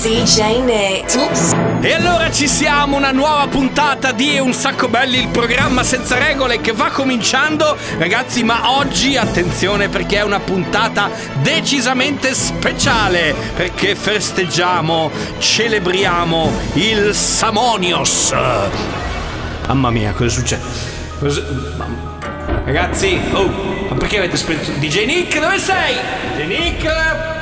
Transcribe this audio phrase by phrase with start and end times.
[0.00, 1.16] DJ Nick.
[1.16, 1.56] Oops.
[1.80, 6.60] E allora ci siamo, una nuova puntata di Un Sacco Belli, il programma senza regole
[6.60, 7.76] che va cominciando.
[7.98, 11.10] Ragazzi, ma oggi attenzione perché è una puntata
[11.42, 18.32] decisamente speciale, perché festeggiamo, celebriamo il Samonios.
[19.66, 20.62] Mamma mia, cosa succede?
[21.18, 21.42] Cosa-
[22.64, 24.70] Ragazzi, oh, ma perché avete spento?
[24.78, 25.96] DJ Nick, dove sei?
[26.36, 27.37] DJ Nick?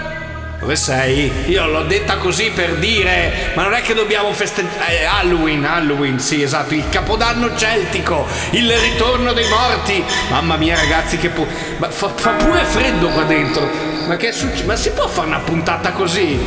[0.67, 1.31] Dove sei?
[1.47, 5.07] Io l'ho detta così per dire, ma non è che dobbiamo festeggiare.
[5.07, 10.03] Halloween, Halloween, sì, esatto, il capodanno celtico, il ritorno dei morti.
[10.29, 13.96] Mamma mia, ragazzi, che pu- ma fa, fa pure freddo qua dentro.
[14.07, 14.65] Ma che succede?
[14.65, 16.39] Ma si può fare una puntata così?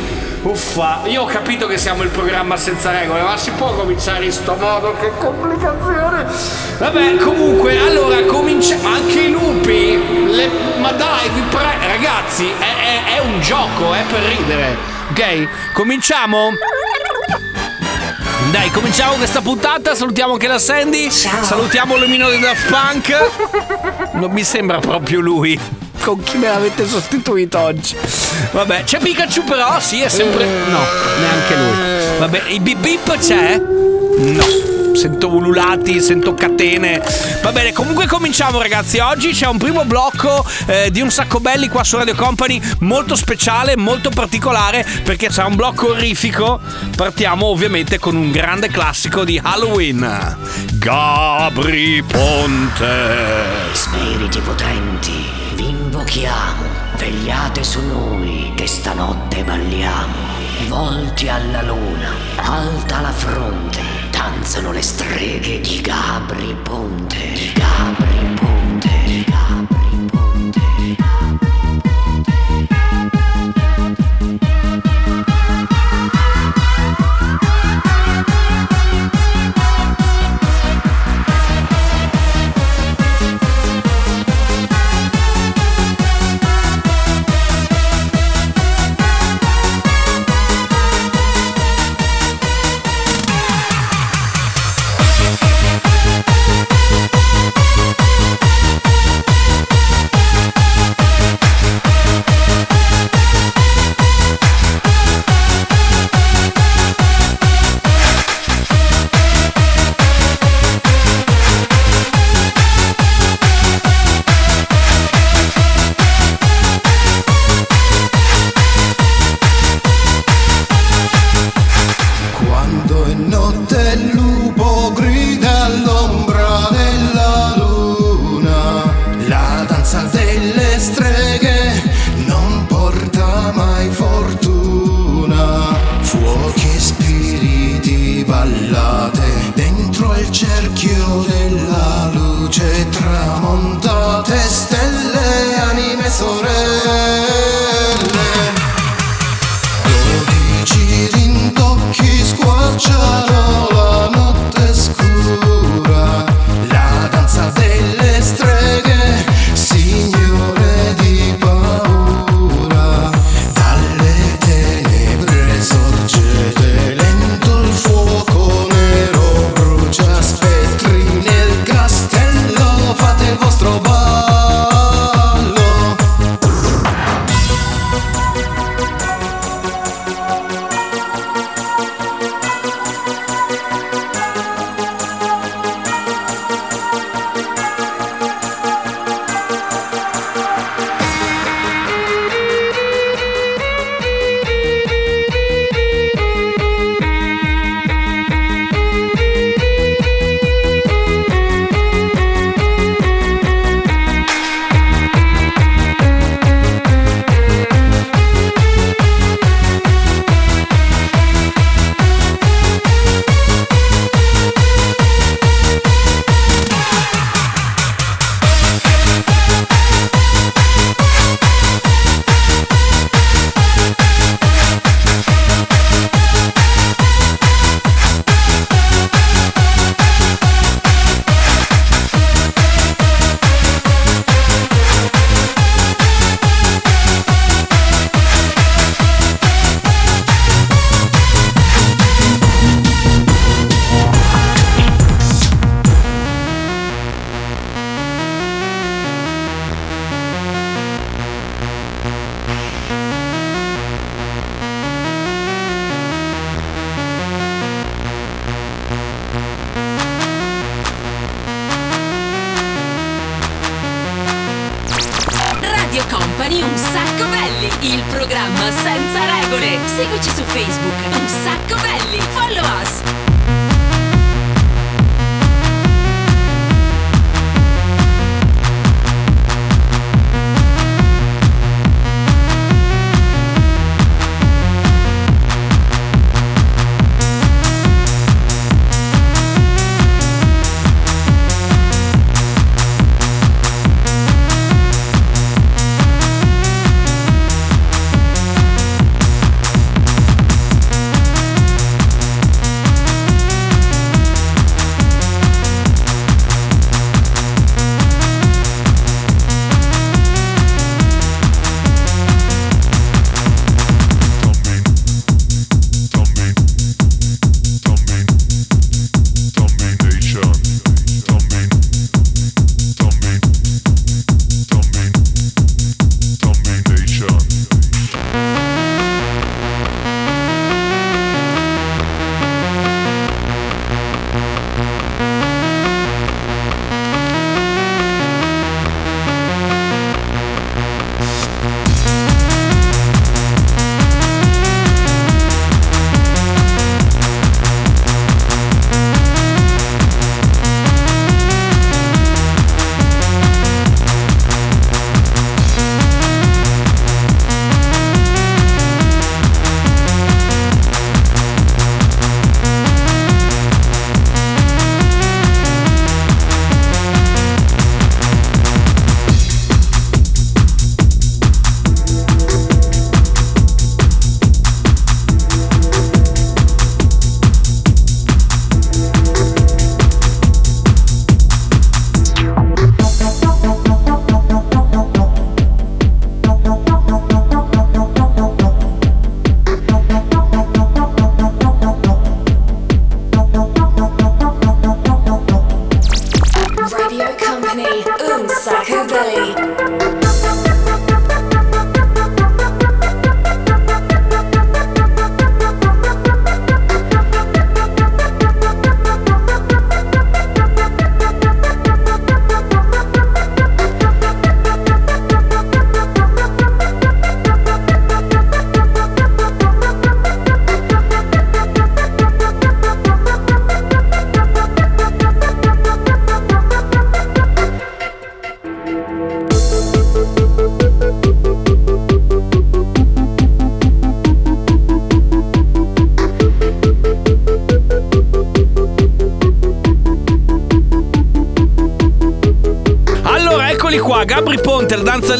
[0.42, 4.32] Uffa, io ho capito che siamo il programma senza regole, ma si può cominciare in
[4.32, 4.96] sto modo?
[4.98, 6.24] Che complicazione!
[6.78, 8.88] Vabbè, comunque, allora cominciamo.
[8.88, 14.02] Anche i lupi, le- ma dai, vi prego, ragazzi, è, è- è un gioco, è
[14.08, 14.76] per ridere.
[15.10, 15.72] Ok?
[15.74, 16.52] Cominciamo?
[18.50, 19.94] Dai, cominciamo questa puntata.
[19.94, 21.10] Salutiamo anche la Sandy.
[21.10, 21.44] Ciao.
[21.44, 24.12] Salutiamo l'omino di Daft Punk.
[24.14, 25.58] Non mi sembra proprio lui.
[26.02, 27.96] Con chi me l'avete sostituito oggi?
[28.52, 30.44] Vabbè, c'è Pikachu però, sì, è sempre.
[30.44, 30.80] No,
[31.18, 32.18] neanche lui.
[32.18, 33.58] Vabbè, il bip bip c'è?
[33.58, 34.78] No.
[34.92, 37.00] Sento ululati, sento catene.
[37.42, 38.98] Va bene, comunque cominciamo ragazzi.
[38.98, 43.14] Oggi c'è un primo blocco eh, di un sacco belli qua su Radio Company, molto
[43.14, 46.60] speciale, molto particolare, perché sarà un blocco orrifico.
[46.96, 50.36] Partiamo ovviamente con un grande classico di Halloween.
[50.72, 52.88] Gabri Ponte.
[53.72, 55.19] Spiriti potenti,
[56.10, 56.64] invochiamo,
[56.96, 60.38] vegliate su noi che stanotte balliamo.
[60.68, 63.80] Volti alla luna, alta la fronte,
[64.10, 67.16] danzano le streghe di Gabri Ponte.
[67.16, 68.19] Di Gabri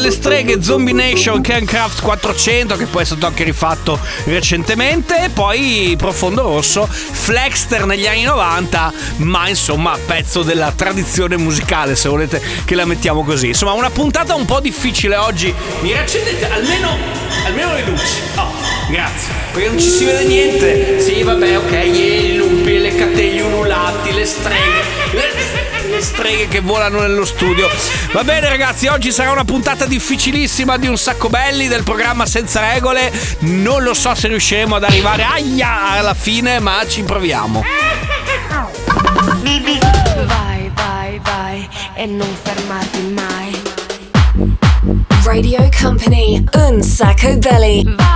[0.01, 5.93] Delle streghe, Zombie Nation, Cancraft 400, che poi è stato anche rifatto recentemente, e poi
[5.95, 12.73] Profondo Rosso, Flexter negli anni 90, ma insomma pezzo della tradizione musicale, se volete che
[12.73, 13.49] la mettiamo così.
[13.49, 15.53] Insomma, una puntata un po' difficile oggi.
[15.81, 16.97] Mi riaccendete almeno,
[17.45, 18.21] almeno le luci.
[18.37, 18.53] Oh,
[18.89, 19.31] grazie.
[19.51, 20.99] Perché non ci si vede niente.
[20.99, 25.00] Sì, vabbè, ok, i lupi, le catene, gli ululati, le streghe.
[26.01, 27.69] Le streghe che volano nello studio.
[28.11, 32.73] Va bene ragazzi, oggi sarà una puntata difficilissima di un sacco belli del programma senza
[32.73, 33.13] regole.
[33.41, 37.63] Non lo so se riusciremo ad arrivare aia, alla fine, ma ci proviamo.
[40.25, 43.61] Vai, vai, vai e non fermarti mai.
[45.23, 47.83] Radio Company, un sacco belli.
[47.83, 48.10] Vai,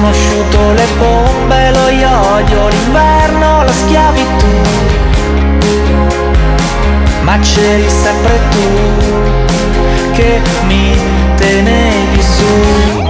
[0.00, 4.46] conosciuto le bombe, lo iodio, l'inverno, la schiavitù.
[7.22, 8.66] Ma c'eri sempre tu
[10.12, 10.96] che mi
[11.36, 13.08] tenevi su.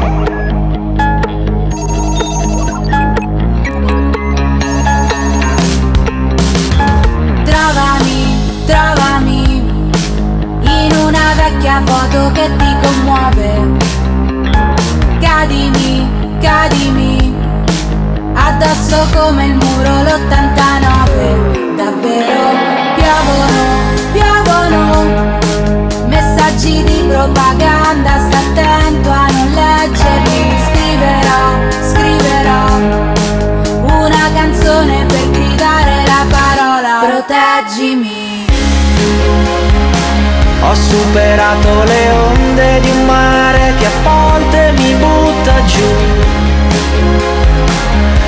[7.45, 8.21] Trovami,
[8.67, 9.43] trovami
[10.63, 13.79] in una vecchia foto che ti commuove.
[15.21, 15.90] Cadimi,
[16.41, 17.35] cadimi
[18.35, 21.77] addosso come il muro l'89.
[21.77, 22.41] Davvero
[22.97, 23.61] piovono,
[24.13, 25.39] piovono
[26.07, 28.29] messaggi di propaganda.
[28.29, 30.59] Sta attento a non leggerli.
[30.67, 31.43] Scriverò,
[31.93, 32.65] scriverò
[33.99, 38.30] una canzone per gridare la parola proteggimi
[41.11, 45.93] superato le onde di un mare che a volte mi butta giù.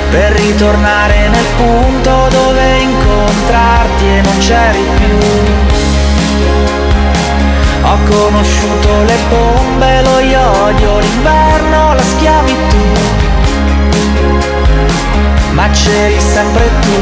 [0.09, 5.17] Per ritornare nel punto dove incontrarti e non c'eri più.
[7.83, 12.77] Ho conosciuto le bombe, lo iodio, l'inverno, la schiavitù.
[15.51, 17.01] Ma c'eri sempre tu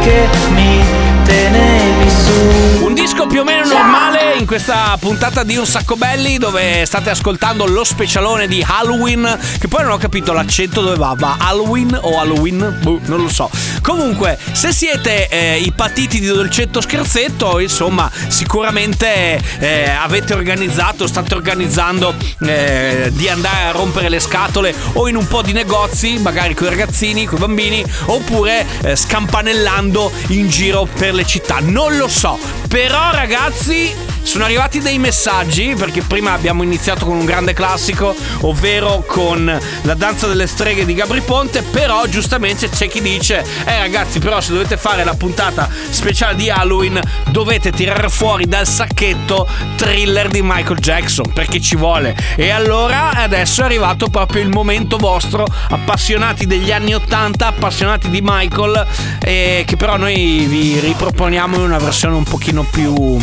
[0.00, 0.82] che mi
[1.30, 6.38] tenevi su Un disco più o meno normale in questa puntata di Un Sacco Belli
[6.38, 11.14] dove state ascoltando lo specialone di Halloween che poi non ho capito l'accento dove va,
[11.16, 12.78] va Halloween o Halloween?
[12.82, 13.50] Boh, non lo so.
[13.82, 21.34] Comunque, se siete eh, i patiti di dolcetto scherzetto, insomma, sicuramente eh, avete organizzato, state
[21.34, 26.54] organizzando eh, di andare a rompere le scatole o in un po' di negozi, magari
[26.54, 31.58] con i ragazzini, con i bambini, oppure eh, scampanellando in giro per le città.
[31.60, 32.38] Non lo so.
[32.68, 39.02] Però ragazzi, sono arrivati dei messaggi perché prima abbiamo iniziato con un grande classico, ovvero
[39.06, 44.18] con la danza delle streghe di Gabri Ponte, però giustamente c'è chi dice "Eh ragazzi,
[44.18, 47.00] però se dovete fare la puntata speciale di Halloween
[47.30, 52.16] dovete tirare fuori dal sacchetto Thriller di Michael Jackson, perché ci vuole".
[52.36, 58.20] E allora adesso è arrivato proprio il momento vostro, appassionati degli anni 80, appassionati di
[58.22, 58.86] Michael,
[59.20, 61.09] eh, che però noi vi riproponiamo
[61.56, 63.18] in una versione un pochino più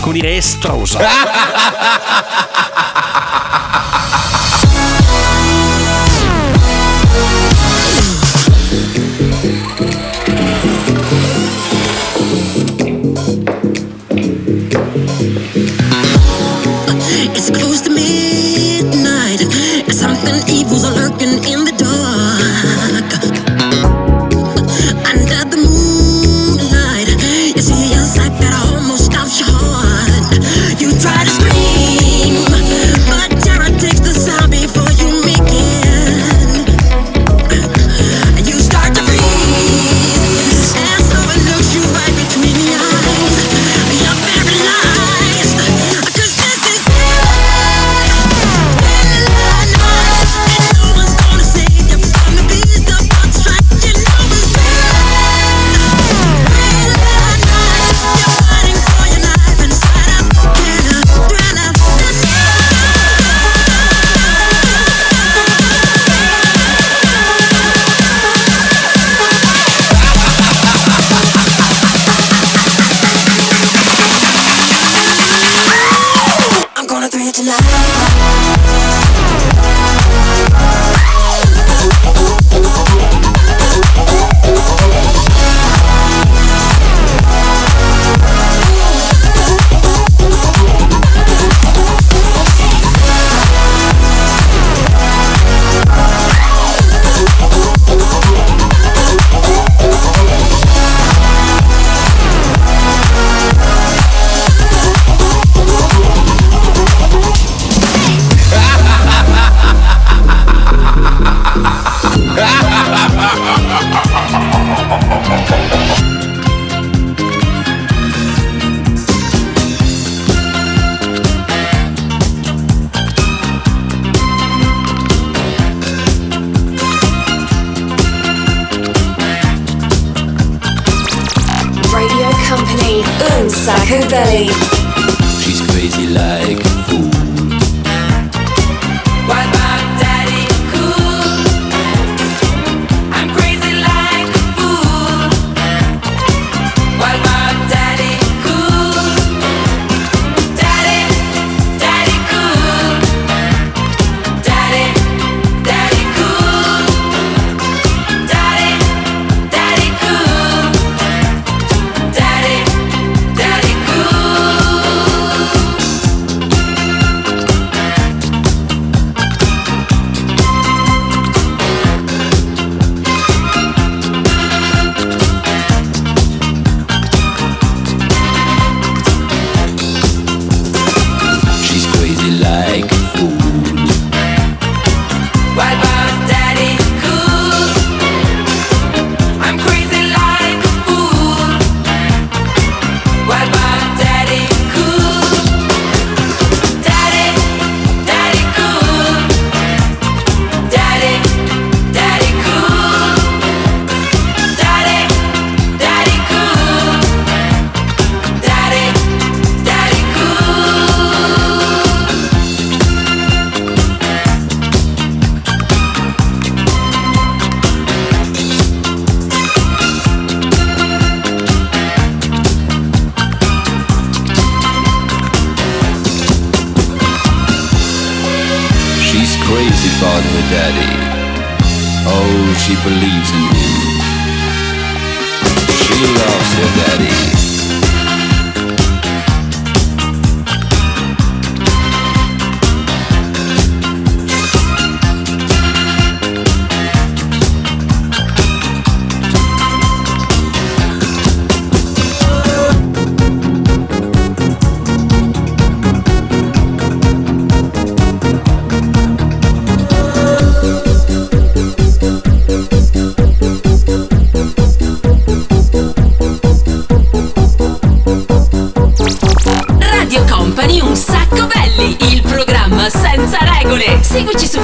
[0.00, 0.98] come dire estrosa.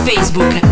[0.07, 0.66] Facebook.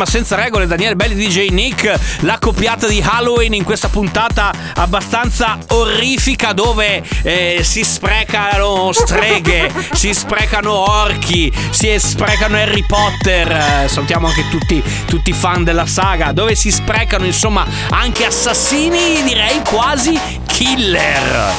[0.00, 5.58] Programma senza regole, Daniele Belli, DJ Nick, la coppiata di Halloween in questa puntata abbastanza
[5.68, 14.26] orrifica dove eh, si sprecano streghe, si sprecano orchi, si sprecano Harry Potter, eh, salutiamo
[14.26, 20.18] anche tutti, tutti i fan della saga, dove si sprecano insomma anche assassini, direi quasi
[20.46, 21.52] killer.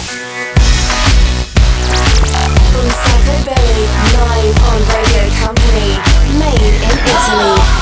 [2.73, 3.87] Un sacco belli,
[4.41, 5.99] live on Radio Company.
[6.37, 7.80] Made in Italy.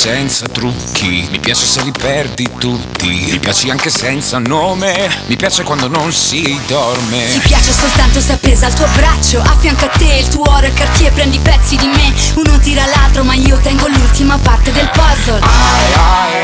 [0.00, 5.62] Senza trucchi, mi piace se li perdi tutti, mi piaci anche senza nome, mi piace
[5.62, 7.26] quando non si dorme.
[7.26, 9.42] Ti piace soltanto se appesa al tuo braccio.
[9.42, 11.12] A fianco a te il tuo oro e cartier.
[11.12, 12.14] Prendi pezzi di me.
[12.36, 15.40] Uno tira l'altro ma io tengo l'ultima parte del puzzle.
[15.40, 16.40] Potrei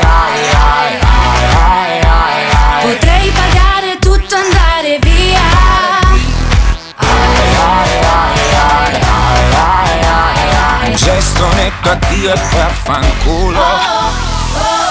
[12.17, 13.61] addio e per fanculo.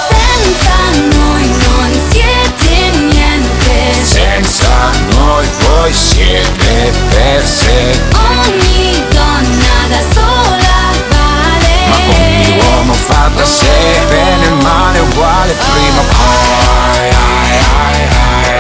[0.09, 0.77] Senza
[1.17, 11.97] noi non siete niente Senza noi voi siete perse, Ogni donna da sola vale ma
[12.15, 16.99] ogni uomo fa da sé, bene e male uguale prima o poi.
[16.99, 18.56] Ai, ai, ai, ai, ai,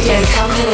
[0.00, 0.24] Come.
[0.24, 0.67] coming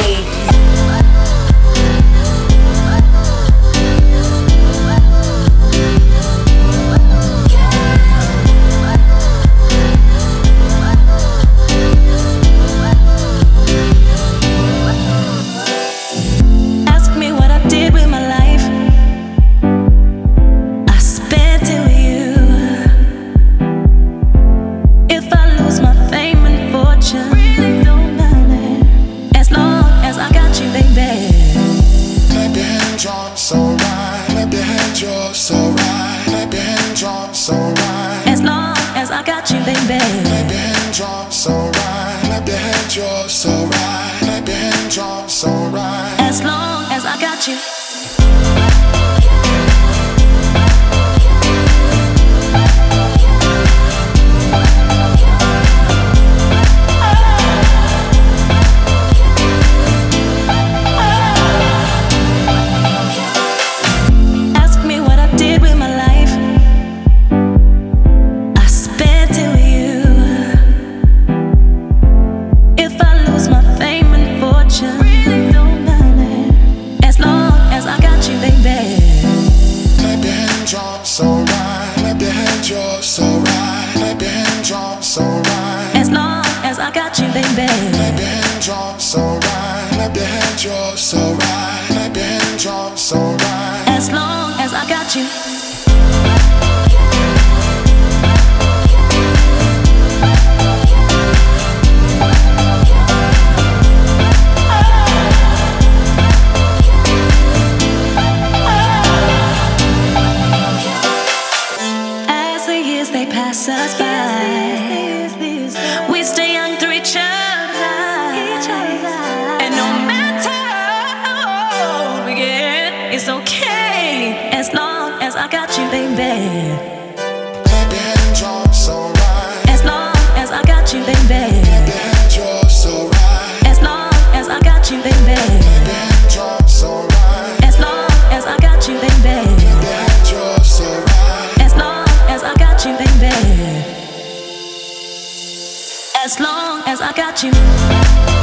[147.67, 148.34] Thank you.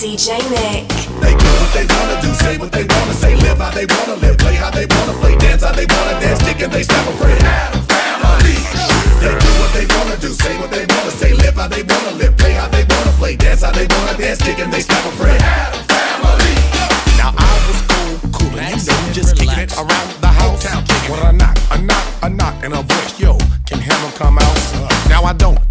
[0.00, 0.88] DJ Nick.
[1.20, 4.16] They do what they wanna do, say what they wanna say, live how they wanna
[4.16, 7.06] live, play how they wanna play, dance how they wanna dance, kick and they step
[7.06, 7.38] a friend.
[9.20, 12.12] They do what they wanna do, say what they wanna say, live how they wanna
[12.16, 15.04] live, play how they wanna play, dance how they wanna dance, kick and they step
[15.04, 15.38] a friend.
[17.20, 20.64] Now I was cool, cool, you know, just kicking it around the house.
[21.10, 23.36] When I knock, a knock, a knock, and a voice, yo,
[23.66, 24.58] can hear come out.
[25.10, 25.69] Now I don't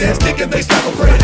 [0.00, 1.20] dance, kick, and they stop a friend.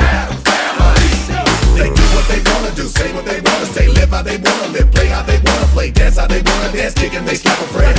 [1.77, 4.69] They do what they wanna do, say what they wanna say, live how they wanna
[4.69, 7.59] live, play how they wanna play, dance how they wanna dance, kick and they slap
[7.59, 7.97] a friend.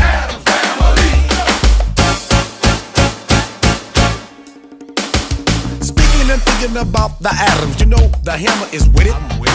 [5.82, 9.47] Speaking and thinking about the Adams, you know the hammer is with it.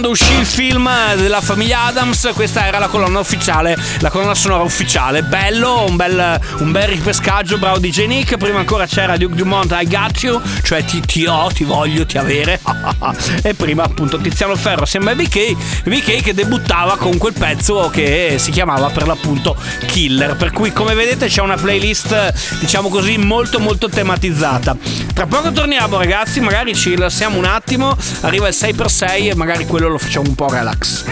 [0.00, 4.62] quando uscì il film della famiglia Adams, questa era la colonna ufficiale, la colonna sonora
[4.62, 5.22] ufficiale.
[5.22, 8.38] Bello, un bel, un bel ripescaggio, bravo di Nick.
[8.38, 12.16] Prima ancora c'era Duke Dumont, I got you, cioè ti, ti ho, ti voglio, ti
[12.16, 12.60] avere.
[13.42, 18.50] e prima appunto Tiziano Ferro sembra BK, BK che debuttava con quel pezzo che si
[18.52, 20.34] chiamava per l'appunto Killer.
[20.34, 24.74] Per cui come vedete c'è una playlist, diciamo così, molto molto tematizzata.
[25.12, 29.88] Tra poco torniamo ragazzi, magari ci rilassiamo un attimo, arriva il 6x6 e magari quello
[30.36, 31.04] po' relax.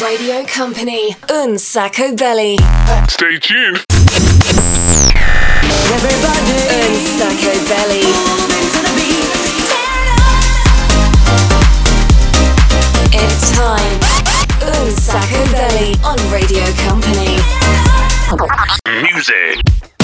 [0.00, 2.56] Radio Company, Un Sacco Belly.
[3.08, 3.84] Stay tuned.
[6.68, 8.29] Un Sacco Belly.
[13.40, 13.98] Time.
[14.60, 17.38] Un Sacco Belly on Radio Company.
[18.86, 19.99] Music.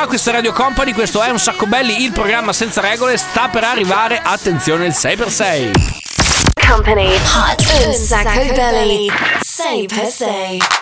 [0.00, 3.64] Prima, questa Radio Company, questo è un sacco belli, il programma senza regole sta per
[3.64, 5.72] arrivare, attenzione, il 6x6.
[6.68, 7.12] Company,
[7.86, 8.40] Un Sacco
[9.86, 10.79] per se.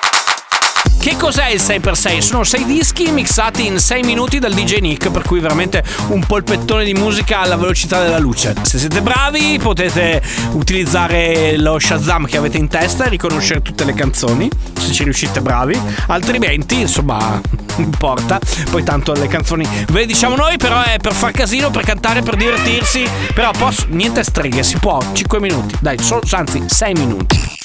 [1.01, 2.19] Che cos'è il 6x6?
[2.19, 6.85] Sono 6 dischi mixati in 6 minuti dal DJ Nick, per cui veramente un polpettone
[6.85, 8.55] di musica alla velocità della luce.
[8.63, 10.21] Se siete bravi potete
[10.53, 15.41] utilizzare lo Shazam che avete in testa e riconoscere tutte le canzoni, se ci riuscite
[15.41, 17.41] bravi, altrimenti insomma
[17.79, 21.85] importa, poi tanto le canzoni ve le diciamo noi, però è per far casino, per
[21.85, 26.93] cantare, per divertirsi, però posso, niente streghe, si può, 5 minuti, dai, so- anzi 6
[26.95, 27.57] minuti.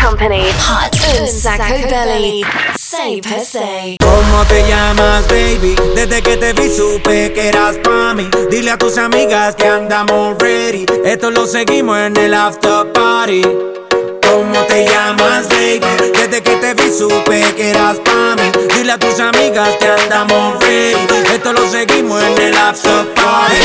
[0.00, 0.44] Company,
[1.20, 2.42] Un Sacco Belly.
[2.78, 3.96] Say per se.
[4.00, 5.74] ¿Cómo te llamas, baby?
[5.94, 8.28] Desde que te vi supe que eras pa' mí.
[8.50, 10.86] Dile a tus amigas que andamos ready.
[11.04, 13.42] Esto lo seguimos en el after party.
[14.22, 15.80] ¿Cómo te llamas, baby?
[16.12, 18.50] Desde que te vi supe que eras pa' mí.
[18.74, 21.06] Dile a tus amigas que andamos ready.
[21.34, 23.56] Esto lo seguimos en el after party.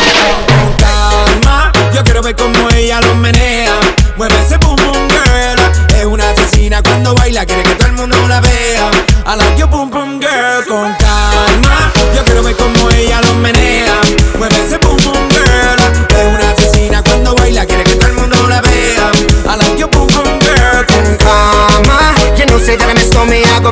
[0.47, 3.79] Con calma, yo quiero ver cómo ella lo menea.
[4.17, 5.90] Mueve ese boom boom girl.
[6.01, 8.89] Es una asesina cuando baila, quiere que todo el mundo la vea.
[9.27, 10.65] I like your boom boom girl.
[10.67, 14.01] Con calma, yo quiero ver cómo ella lo menea.
[14.39, 15.77] Mueve ese boom boom girl.
[16.09, 19.11] Es una asesina cuando baila, quiere que todo el mundo la vea.
[19.45, 20.83] I like your boom boom girl.
[20.87, 23.71] Con calma, you know say that I me, I go.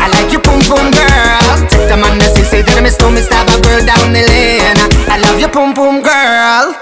[0.00, 1.66] I like your boom boom girl.
[1.68, 4.78] Take the man that say that I miss me, stab a girl down the lane.
[5.10, 6.02] I love your boom boom.
[6.02, 6.78] Girl,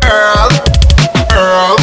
[0.00, 0.50] girl,
[1.30, 1.77] girl.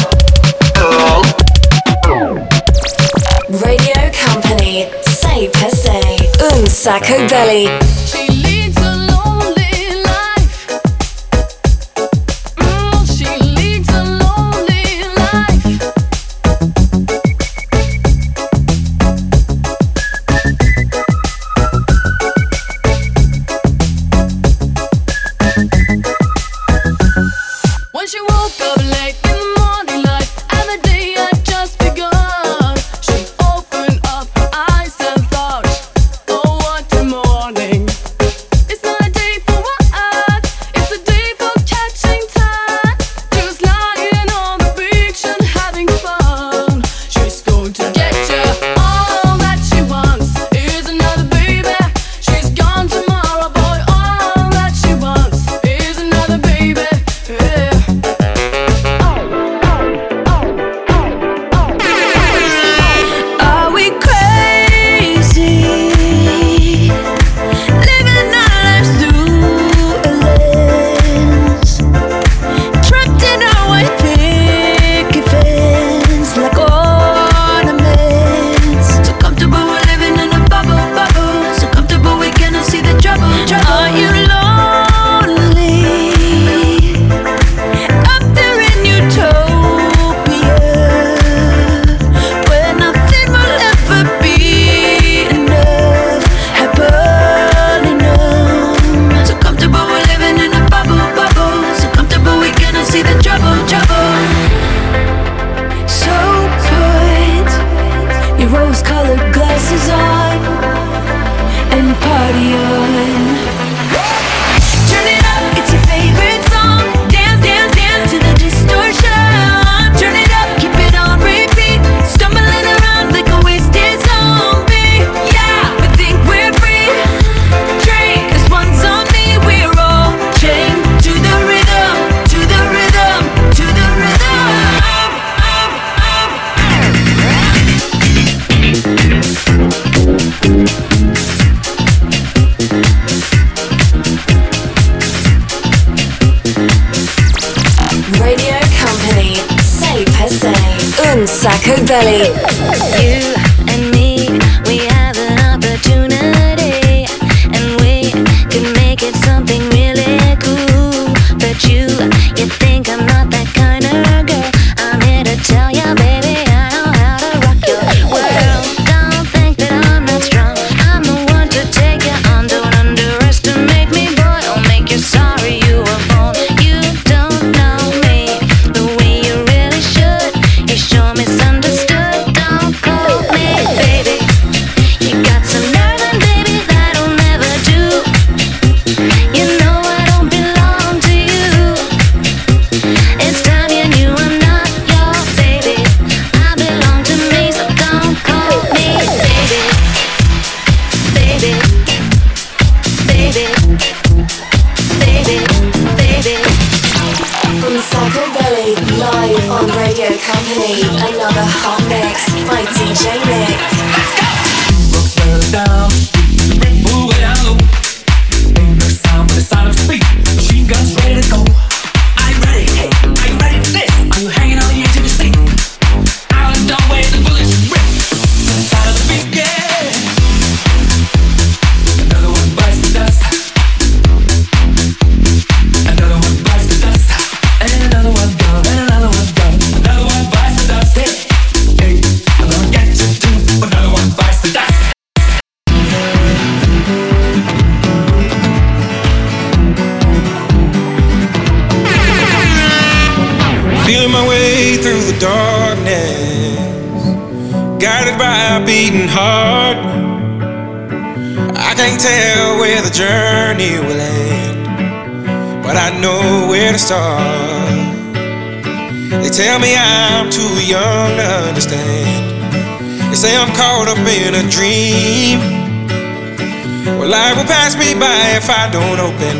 [6.86, 8.25] Sacco Belly.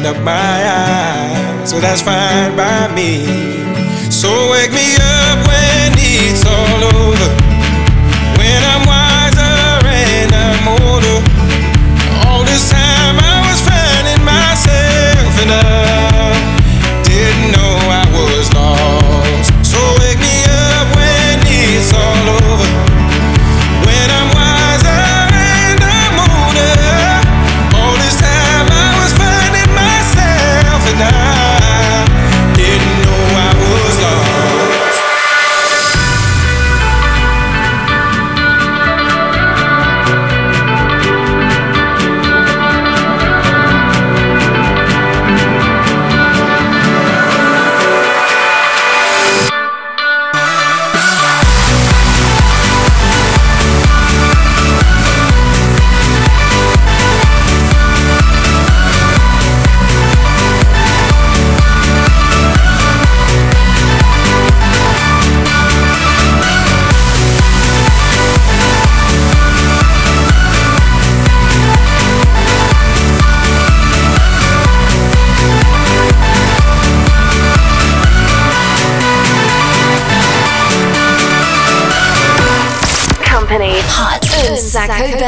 [0.06, 1.70] up my eyes.
[1.70, 3.26] So that's fine by me.
[4.10, 5.05] So wake me up.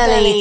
[0.07, 0.38] Belly.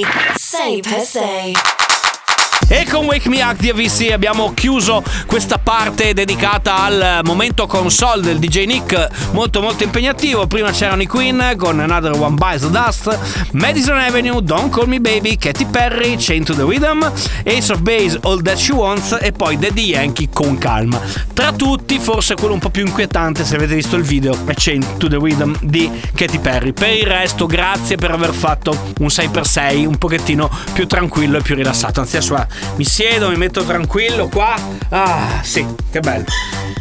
[3.18, 9.32] Wake Me Up DVC abbiamo chiuso questa parte dedicata al momento console del DJ Nick,
[9.32, 10.46] molto molto impegnativo.
[10.46, 13.20] Prima c'erano i Queen con Another One Bites the Dust,
[13.54, 17.12] Madison Avenue, Don't Call Me Baby, Katy Perry, Chain to the Rhythm,
[17.46, 21.02] Ace of Base, All That She Wants e poi Daddy Yankee con calma.
[21.34, 24.98] Tra tutti forse quello un po' più inquietante se avete visto il video è Chain
[24.98, 26.72] to the Rhythm di Katy Perry.
[26.72, 31.56] Per il resto grazie per aver fatto un 6x6 un pochettino più tranquillo e più
[31.56, 32.46] rilassato, anzi adesso
[32.76, 34.56] mi si siedo, mi metto tranquillo qua.
[34.90, 36.26] Ah, sì, che bello.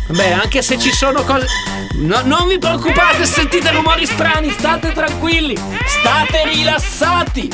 [0.09, 1.47] Beh, anche se ci sono cose.
[1.95, 5.57] No, non vi preoccupate, se sentite rumori strani, state tranquilli,
[5.87, 7.51] state rilassati.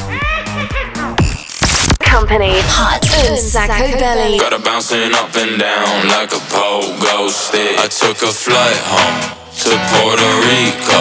[1.99, 4.39] Company Hot and Sacco Belly.
[4.39, 7.79] Got her bouncing up and down like a pogo stick.
[7.79, 9.21] I took a flight home
[9.63, 11.01] to Puerto Rico.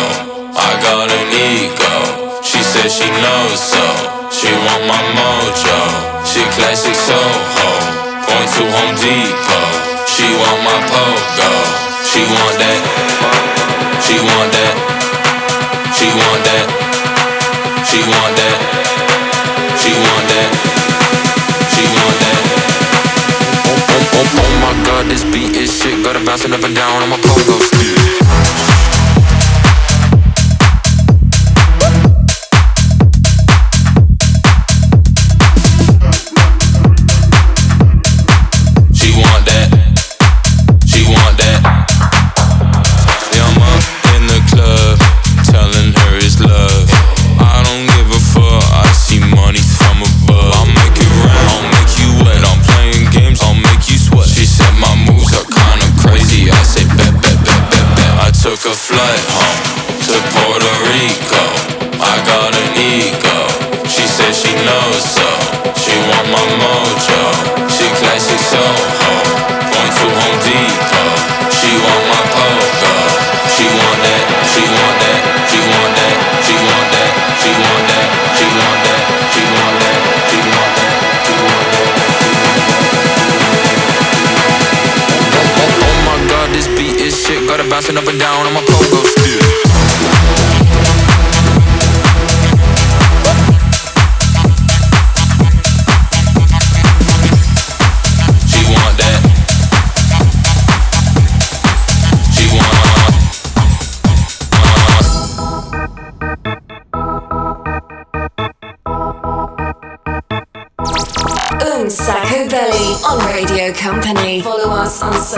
[0.55, 2.41] I got an ego.
[2.41, 4.11] She said she knows so.
[4.42, 5.78] She want my mojo.
[6.26, 7.70] She classic Soho.
[8.26, 9.70] Point to Home Depot.
[10.10, 11.50] She want my pogo.
[12.02, 12.82] She want that.
[14.02, 14.74] She want that.
[15.94, 16.68] She want that.
[17.86, 18.58] She want that.
[19.78, 20.50] She want that.
[21.70, 22.42] She want that.
[23.70, 26.04] Oh, oh, oh, oh my god, this beat is shit.
[26.04, 28.91] Got her bouncing up and down on my pogo stick.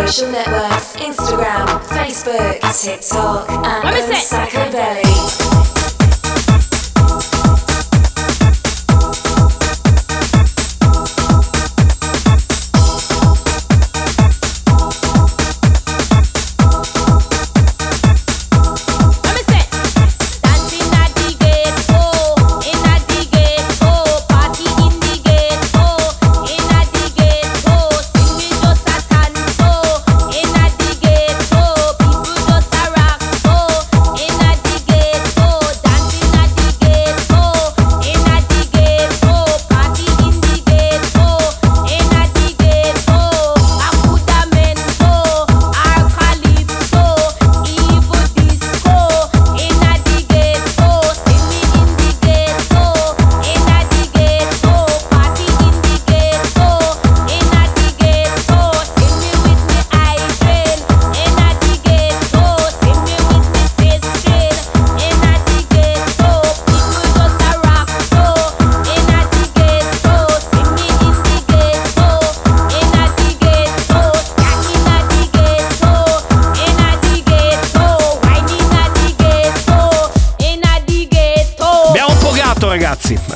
[0.08, 3.43] Social networks Instagram, Facebook, TikTok,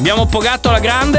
[0.09, 1.16] abbiamo pogato alla grande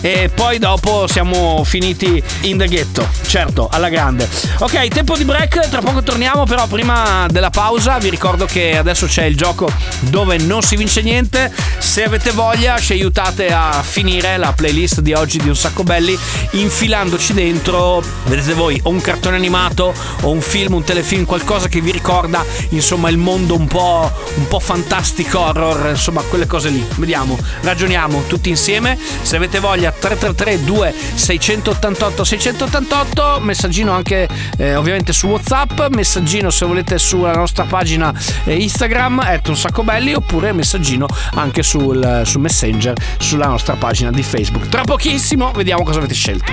[0.00, 4.28] e poi dopo siamo finiti in the ghetto, certo, alla grande.
[4.58, 9.06] Ok, tempo di break, tra poco torniamo, però prima della pausa vi ricordo che adesso
[9.06, 9.70] c'è il gioco
[10.00, 11.52] dove non si vince niente.
[11.78, 16.16] Se avete voglia ci aiutate a finire la playlist di oggi di Un Sacco Belli
[16.52, 19.92] infilandoci dentro, vedete voi, o un cartone animato
[20.22, 24.46] o un film, un telefilm, qualcosa che vi ricorda insomma il mondo un po', un
[24.46, 26.86] po' fantastico horror, insomma quelle cose lì.
[26.96, 28.98] Vediamo, ragioniamo tutti insieme.
[29.22, 36.66] Se avete voglia 333 2 688 688, messaggino anche eh, ovviamente su WhatsApp, messaggino se
[36.66, 38.12] volete sulla nostra pagina
[38.44, 44.22] eh, Instagram, un sacco belli, oppure messaggino anche sul, su Messenger sulla nostra pagina di
[44.22, 44.68] Facebook.
[44.68, 46.52] Tra pochissimo vediamo cosa avete scelto.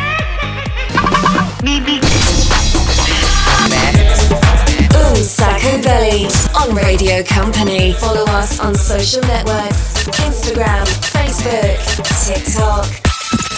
[5.15, 7.93] Un Sacco Belly on Radio Company.
[7.93, 11.77] Follow us on social networks Instagram, Facebook,
[12.25, 13.04] TikTok,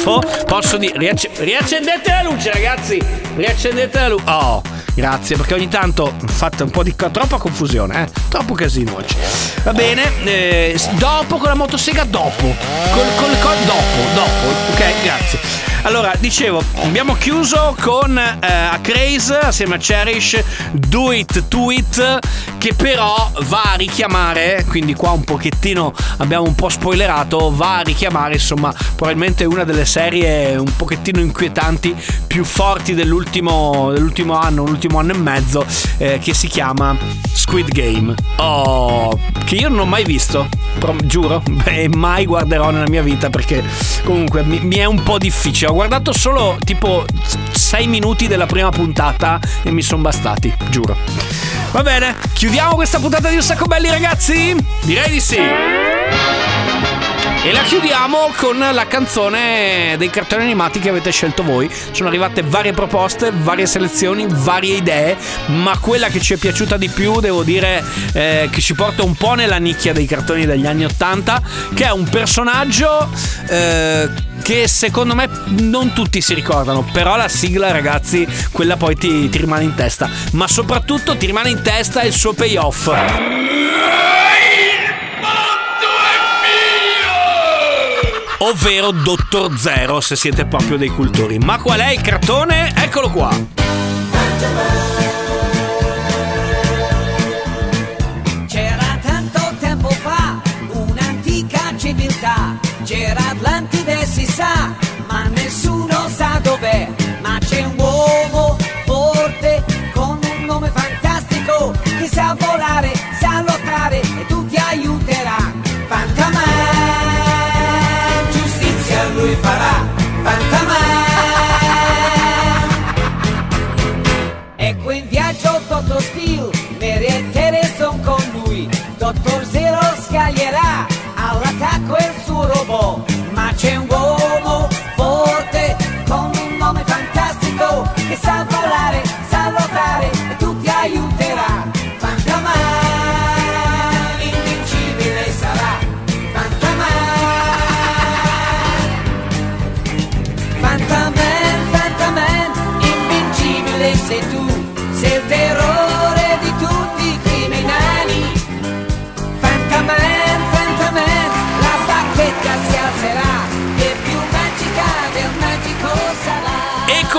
[0.00, 0.22] Schifo.
[0.46, 0.94] Posso dire.
[0.98, 3.00] riacc- riaccendete la luce, ragazzi.
[3.36, 4.24] Riaccendete la luce.
[4.26, 4.62] Oh,
[4.94, 8.08] grazie, perché ogni tanto fate un po' di troppa confusione, eh.
[8.28, 9.14] Troppo casino oggi.
[9.62, 10.10] Va bene.
[10.24, 12.54] eh, dopo con la motosega, dopo.
[12.90, 14.48] Col, col, col- dopo, dopo.
[14.72, 15.68] Ok, grazie.
[15.82, 20.38] Allora, dicevo, abbiamo chiuso con eh, a Craze assieme a Cherish
[20.72, 22.18] Do It To It
[22.60, 27.80] che però va a richiamare, quindi qua un pochettino abbiamo un po' spoilerato, va a
[27.80, 31.96] richiamare insomma probabilmente una delle serie un pochettino inquietanti
[32.26, 35.64] più forti dell'ultimo, dell'ultimo anno, l'ultimo anno e mezzo
[35.96, 36.94] eh, che si chiama
[37.32, 38.14] Squid Game.
[38.36, 40.46] Oh, che io non ho mai visto,
[40.78, 43.64] però, giuro, e mai guarderò nella mia vita perché
[44.04, 45.70] comunque mi, mi è un po' difficile.
[45.70, 47.06] Ho guardato solo tipo
[47.52, 51.49] 6 minuti della prima puntata e mi sono bastati, giuro.
[51.72, 54.56] Va bene, chiudiamo questa puntata di Un Sacco Belli ragazzi?
[54.82, 55.38] Direi di sì.
[57.42, 61.70] E la chiudiamo con la canzone dei cartoni animati che avete scelto voi.
[61.90, 65.16] Sono arrivate varie proposte, varie selezioni, varie idee,
[65.46, 67.82] ma quella che ci è piaciuta di più, devo dire,
[68.12, 71.40] eh, che ci porta un po' nella nicchia dei cartoni degli anni Ottanta,
[71.72, 73.08] che è un personaggio
[73.48, 74.10] eh,
[74.42, 75.26] che secondo me
[75.60, 80.10] non tutti si ricordano, però la sigla ragazzi, quella poi ti, ti rimane in testa,
[80.32, 82.90] ma soprattutto ti rimane in testa il suo payoff.
[88.50, 91.38] Ovvero Dottor Zero se siete proprio dei cultori.
[91.38, 92.72] Ma qual è il cartone?
[92.74, 93.30] Eccolo qua.
[98.48, 100.40] C'era tanto tempo fa
[100.72, 104.74] un'antica civiltà, c'era Atlantide si sa,
[105.06, 106.88] ma nessuno sa dov'è,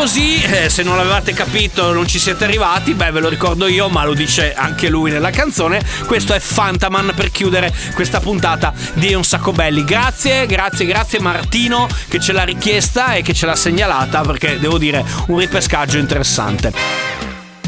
[0.02, 3.88] così, eh, se non l'avevate capito, non ci siete arrivati, beh ve lo ricordo io,
[3.88, 5.80] ma lo dice anche lui nella canzone.
[6.08, 9.84] Questo è Fantaman per chiudere questa puntata di Un Sacco Belli.
[9.84, 14.80] Grazie, grazie, grazie Martino che ce l'ha richiesta e che ce l'ha segnalata perché devo
[14.80, 16.74] dire un ripescaggio interessante.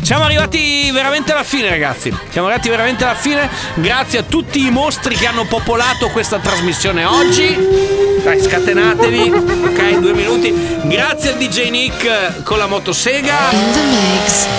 [0.01, 2.11] Siamo arrivati veramente alla fine, ragazzi.
[2.31, 3.47] Siamo arrivati veramente alla fine.
[3.75, 8.12] Grazie a tutti i mostri che hanno popolato questa trasmissione oggi.
[8.23, 9.31] Dai, scatenatevi.
[9.65, 10.53] Ok, due minuti.
[10.83, 13.35] Grazie al DJ Nick con la motosega.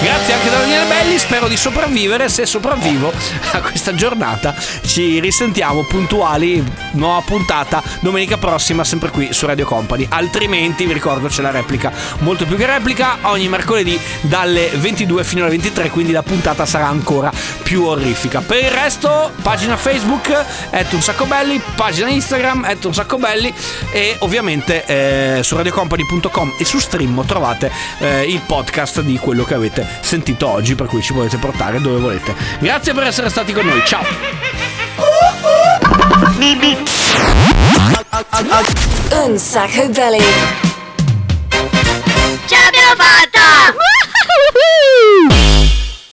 [0.02, 1.18] Grazie anche a Daniele Belli.
[1.18, 2.28] Spero di sopravvivere.
[2.28, 3.10] Se sopravvivo
[3.52, 4.54] a questa giornata,
[4.84, 6.62] ci risentiamo puntuali.
[6.92, 10.06] Nuova puntata domenica prossima, sempre qui su Radio Company.
[10.10, 11.90] Altrimenti, vi ricordo, c'è la replica.
[12.18, 13.16] Molto più che replica.
[13.22, 15.88] Ogni mercoledì dalle 22 fino alle 23.
[15.88, 18.42] Quindi la puntata sarà ancora più orrifica.
[18.42, 20.30] Per il resto, pagina Facebook,
[20.68, 21.58] è un sacco belli.
[21.74, 23.52] Pagina Instagram, è un sacco belli
[23.90, 29.55] e ovviamente eh, su radiocompany.com e su Stream trovate eh, il podcast di quello che
[29.55, 32.34] avete sentito oggi per cui ci potete portare dove volete.
[32.59, 34.05] Grazie per essere stati con noi, ciao!
[39.26, 40.18] Un sacco belli!
[42.46, 43.74] Ce l'abbiamo fatta!